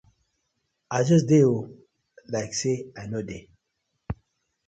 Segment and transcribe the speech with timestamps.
[0.95, 1.61] I just dey oo,
[2.33, 3.43] like say I no dey.